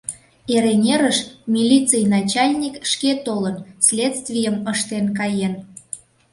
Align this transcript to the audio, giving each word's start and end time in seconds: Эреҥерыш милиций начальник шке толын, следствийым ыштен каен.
Эреҥерыш 0.53 1.19
милиций 1.53 2.03
начальник 2.15 2.75
шке 2.91 3.11
толын, 3.25 3.55
следствийым 3.85 4.57
ыштен 4.71 5.05
каен. 5.17 5.53